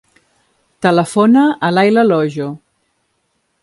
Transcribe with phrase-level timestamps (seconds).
[0.85, 2.53] Telefona a l'Ayla Lojo.